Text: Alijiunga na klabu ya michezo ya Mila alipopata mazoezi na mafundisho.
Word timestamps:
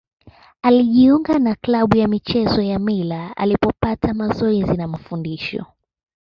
Alijiunga 0.61 1.39
na 1.39 1.55
klabu 1.55 1.97
ya 1.97 2.07
michezo 2.07 2.61
ya 2.61 2.79
Mila 2.79 3.37
alipopata 3.37 4.13
mazoezi 4.13 4.77
na 4.77 4.87
mafundisho. 4.87 5.65